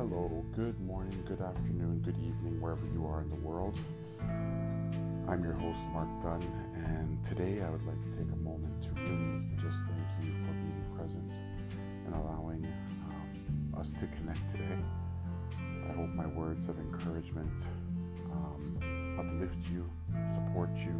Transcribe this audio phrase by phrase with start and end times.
[0.00, 3.78] hello, good morning, good afternoon, good evening, wherever you are in the world.
[5.28, 6.42] I'm your host, Mark Dunn,
[6.74, 10.54] and today I would like to take a moment to really just thank you for
[10.54, 11.34] being present
[12.06, 12.64] and allowing
[13.10, 14.78] um, us to connect today.
[15.86, 17.60] I hope my words of encouragement
[18.32, 19.84] um, uplift you,
[20.32, 20.96] support you,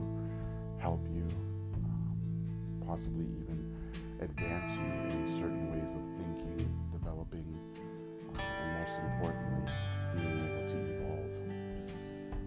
[0.77, 1.27] help you,
[1.73, 3.75] um, possibly even
[4.21, 7.47] advance you in certain ways of thinking, developing
[8.91, 9.73] most importantly,
[10.15, 11.35] being able to evolve.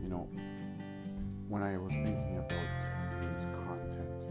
[0.01, 0.27] You know,
[1.47, 4.25] when I was thinking about today's content,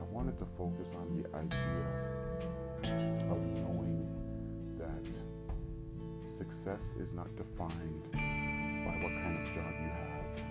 [0.00, 1.86] I wanted to focus on the idea
[3.30, 4.06] of knowing
[4.78, 5.06] that
[6.30, 10.42] success is not defined by what kind of job you have,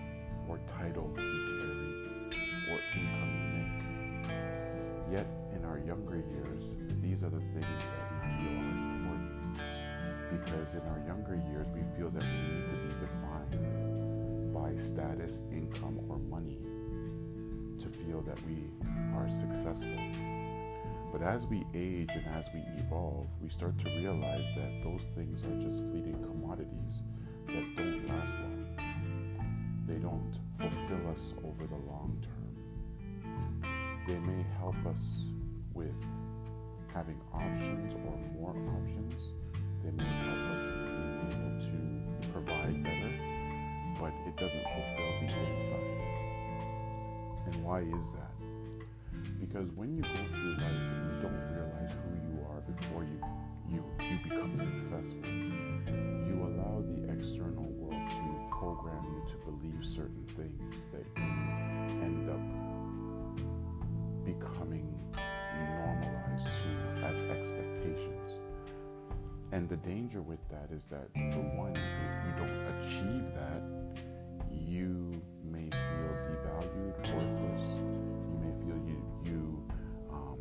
[0.48, 1.22] or title you
[1.60, 1.92] carry,
[2.70, 3.78] or income you make.
[5.12, 8.57] Yet, in our younger years, these are the things that we feel
[10.30, 15.42] because in our younger years we feel that we need to be defined by status,
[15.50, 16.58] income, or money
[17.78, 18.70] to feel that we
[19.16, 19.98] are successful.
[21.12, 25.42] But as we age and as we evolve, we start to realize that those things
[25.44, 27.02] are just fleeting commodities
[27.46, 28.66] that don't last long.
[29.86, 32.38] They don't fulfill us over the long term.
[34.06, 35.22] They may help us
[35.72, 35.94] with
[36.92, 39.32] having options or more options
[39.82, 43.12] they may help us being able to provide better,
[44.00, 45.98] but it doesn't fulfill the inside.
[47.46, 48.38] And why is that?
[49.40, 53.18] Because when you go through life and you don't realize who you are before you
[53.70, 60.24] you, you become successful, you allow the external world to program you to believe certain
[60.36, 61.22] things that you
[62.02, 62.40] end up
[64.24, 64.88] becoming
[69.50, 73.62] And the danger with that is that, for one, if you don't achieve that,
[74.52, 77.66] you may feel devalued, worthless.
[78.28, 79.64] You may feel you you
[80.12, 80.38] um,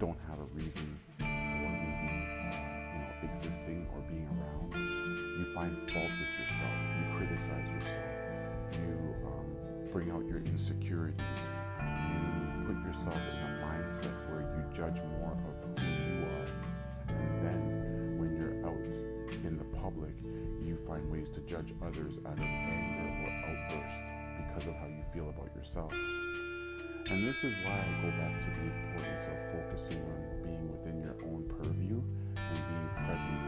[0.00, 2.10] don't have a reason for maybe
[2.50, 2.58] uh,
[2.92, 4.74] you know existing or being around.
[4.74, 6.74] You find fault with yourself.
[6.98, 8.80] You criticize yourself.
[8.82, 11.20] You um, bring out your insecurities.
[11.78, 16.03] You put yourself in a mindset where you judge more of who
[19.84, 20.16] public,
[20.64, 24.04] you find ways to judge others out of anger or outburst
[24.38, 25.92] because of how you feel about yourself.
[27.10, 31.02] And this is why I go back to the importance of focusing on being within
[31.02, 33.44] your own purview and being present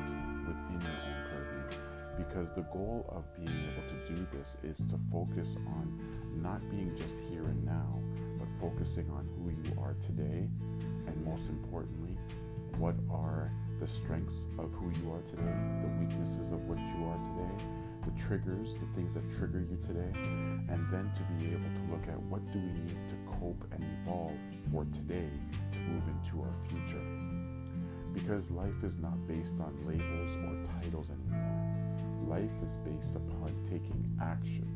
[0.47, 1.81] within your own purview.
[2.19, 5.99] Because the goal of being able to do this is to focus on
[6.37, 7.99] not being just here and now,
[8.39, 10.51] but focusing on who you are today,
[11.07, 12.19] and most importantly,
[12.77, 17.19] what are the strengths of who you are today, the weaknesses of what you are
[17.19, 17.65] today,
[18.05, 20.13] the triggers, the things that trigger you today,
[20.69, 23.85] and then to be able to look at what do we need to cope and
[24.01, 24.33] evolve
[24.73, 25.29] for today
[25.73, 27.05] to move into our future.
[28.15, 31.67] Because life is not based on labels or titles anymore.
[32.27, 34.67] Life is based upon taking action.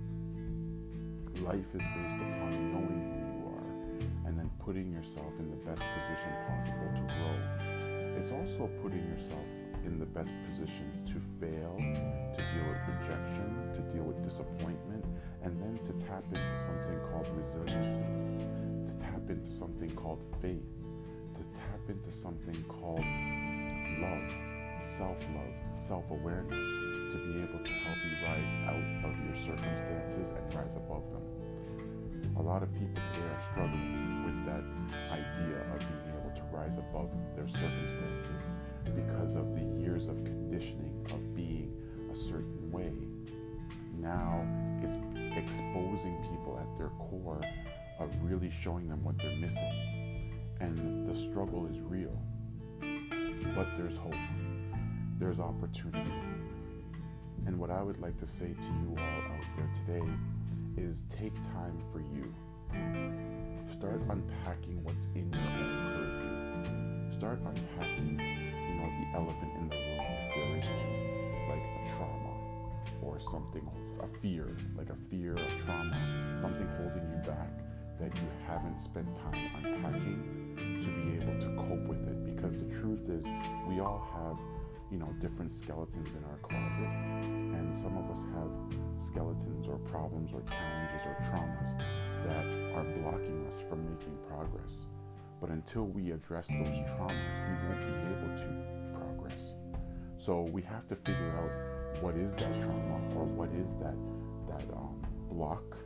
[1.42, 5.82] Life is based upon knowing who you are and then putting yourself in the best
[5.96, 7.69] position possible to grow
[8.20, 9.46] it's also putting yourself
[9.86, 11.74] in the best position to fail,
[12.36, 15.02] to deal with rejection, to deal with disappointment,
[15.42, 18.04] and then to tap into something called resiliency,
[18.86, 20.68] to tap into something called faith,
[21.32, 23.00] to tap into something called
[24.04, 24.30] love,
[24.82, 26.68] self love, self awareness,
[27.12, 31.24] to be able to help you rise out of your circumstances and rise above them.
[32.36, 34.64] A lot of people today are struggling with that
[35.08, 36.19] idea of being able
[36.52, 38.48] rise above their circumstances
[38.94, 41.72] because of the years of conditioning of being
[42.12, 42.92] a certain way.
[43.98, 44.46] Now
[44.82, 44.94] it's
[45.36, 47.40] exposing people at their core
[47.98, 50.32] of really showing them what they're missing.
[50.60, 52.16] And the struggle is real.
[53.54, 54.14] But there's hope,
[55.18, 56.12] there's opportunity.
[57.46, 60.06] And what I would like to say to you all out there today
[60.76, 62.32] is take time for you.
[63.70, 66.19] Start unpacking what's in your own.
[67.10, 70.66] Start unpacking, you know, the elephant in the room if there is
[71.48, 72.34] like a trauma
[73.02, 73.68] or something,
[74.00, 77.50] a fear, like a fear, a trauma, something holding you back
[77.98, 82.24] that you haven't spent time unpacking to be able to cope with it.
[82.24, 83.26] Because the truth is,
[83.68, 84.38] we all have
[84.90, 86.90] you know, different skeletons in our closet.
[87.22, 88.50] And some of us have
[89.00, 91.78] skeletons or problems or challenges or traumas
[92.26, 94.86] that are blocking us from making progress.
[95.40, 97.14] But until we address those traumas,
[97.48, 98.48] we won't be able to
[98.94, 99.54] progress.
[100.18, 103.96] So we have to figure out what is that trauma or what is that
[104.48, 105.76] that um, block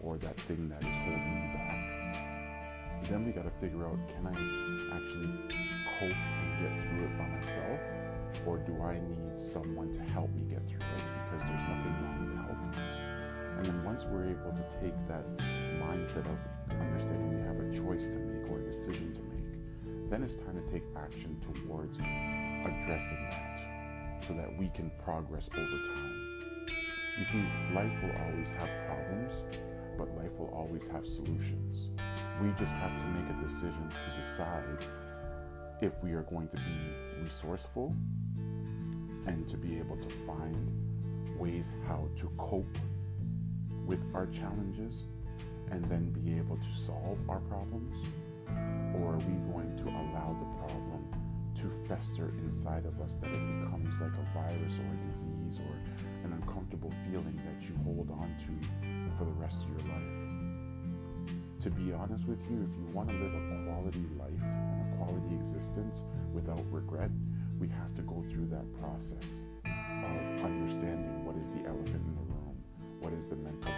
[0.00, 3.04] or that thing that is holding me back.
[3.04, 5.28] Then we got to figure out can I actually
[5.98, 7.80] cope and get through it by myself
[8.46, 12.26] or do I need someone to help me get through it because there's nothing wrong
[12.26, 13.13] with help.
[13.56, 15.24] And then once we're able to take that
[15.80, 16.38] mindset of
[16.80, 20.62] understanding we have a choice to make or a decision to make, then it's time
[20.62, 26.24] to take action towards addressing that so that we can progress over time.
[27.18, 29.32] You see, life will always have problems,
[29.96, 31.90] but life will always have solutions.
[32.42, 34.86] We just have to make a decision to decide
[35.80, 37.94] if we are going to be resourceful
[39.26, 42.78] and to be able to find ways how to cope
[43.86, 45.04] with our challenges
[45.70, 47.96] and then be able to solve our problems?
[48.96, 51.08] Or are we going to allow the problem
[51.56, 55.74] to fester inside of us that it becomes like a virus or a disease or
[56.24, 58.52] an uncomfortable feeling that you hold on to
[59.16, 60.24] for the rest of your life.
[61.62, 64.96] To be honest with you, if you want to live a quality life and a
[64.96, 66.02] quality existence
[66.32, 67.10] without regret,
[67.58, 72.26] we have to go through that process of understanding what is the elephant in the
[72.34, 72.56] room,
[73.00, 73.72] what is the mental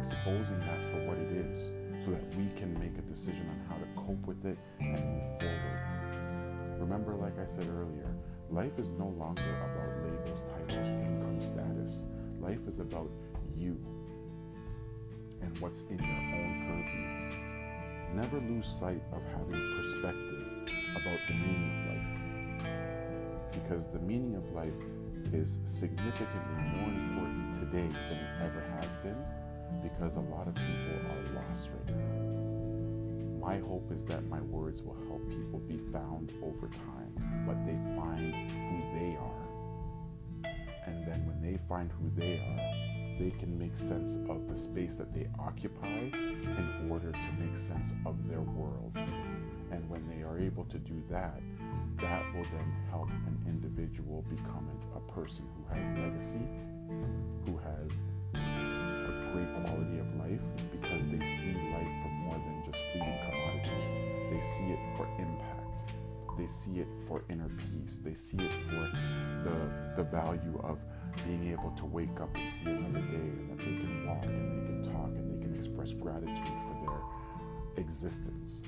[0.00, 1.70] exposing that for what it is
[2.04, 5.38] so that we can make a decision on how to cope with it and move
[5.38, 6.80] forward.
[6.80, 8.08] Remember, like I said earlier,
[8.48, 12.04] life is no longer about labels, titles, income status.
[12.40, 13.10] Life is about
[13.54, 13.76] you
[15.42, 18.14] and what's in your own purview.
[18.14, 20.46] Never lose sight of having perspective
[20.96, 23.52] about the meaning of life.
[23.52, 24.72] Because the meaning of life
[25.34, 29.16] is significantly more important today than it ever has been
[29.82, 33.46] because a lot of people are lost right now.
[33.46, 37.12] My hope is that my words will help people be found over time,
[37.46, 39.40] but they find who they are.
[40.86, 44.96] And then when they find who they are, they can make sense of the space
[44.96, 48.96] that they occupy in order to make sense of their world.
[49.70, 51.40] And when they are able to do that,
[52.00, 56.46] that will then help an individual become a person who has legacy,
[57.46, 58.02] who has
[64.96, 65.94] for impact.
[66.38, 67.98] They see it for inner peace.
[67.98, 68.90] They see it for
[69.44, 70.78] the, the value of
[71.26, 74.82] being able to wake up and see another day and that they can walk and
[74.82, 76.76] they can talk and they can express gratitude for
[77.76, 78.62] their existence.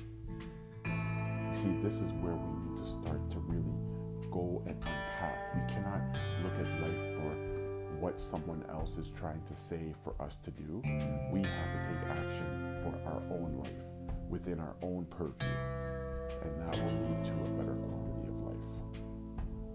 [0.85, 3.77] You see, this is where we need to start to really
[4.31, 5.55] go and unpack.
[5.55, 6.01] We cannot
[6.43, 7.53] look at life for
[7.99, 10.81] what someone else is trying to say for us to do.
[11.31, 13.71] We have to take action for our own life
[14.29, 15.47] within our own purview,
[16.43, 18.73] and that will lead to a better quality of life.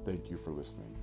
[0.05, 0.98] Thank you for listening.